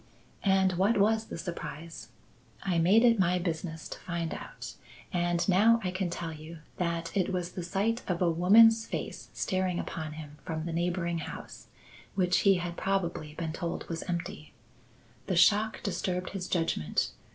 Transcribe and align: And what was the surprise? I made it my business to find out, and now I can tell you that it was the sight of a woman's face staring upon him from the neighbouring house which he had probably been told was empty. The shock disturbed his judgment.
And 0.41 0.73
what 0.79 0.97
was 0.97 1.25
the 1.25 1.37
surprise? 1.37 2.09
I 2.63 2.79
made 2.79 3.03
it 3.03 3.19
my 3.19 3.37
business 3.37 3.87
to 3.89 3.99
find 3.99 4.33
out, 4.33 4.73
and 5.13 5.47
now 5.47 5.79
I 5.83 5.91
can 5.91 6.09
tell 6.09 6.33
you 6.33 6.57
that 6.77 7.15
it 7.15 7.31
was 7.31 7.51
the 7.51 7.61
sight 7.61 8.01
of 8.07 8.19
a 8.19 8.31
woman's 8.31 8.87
face 8.87 9.29
staring 9.33 9.77
upon 9.77 10.13
him 10.13 10.37
from 10.43 10.65
the 10.65 10.73
neighbouring 10.73 11.19
house 11.19 11.67
which 12.15 12.39
he 12.39 12.55
had 12.55 12.77
probably 12.77 13.35
been 13.35 13.53
told 13.53 13.87
was 13.89 14.01
empty. 14.09 14.53
The 15.27 15.35
shock 15.35 15.83
disturbed 15.83 16.31
his 16.31 16.47
judgment. 16.47 17.11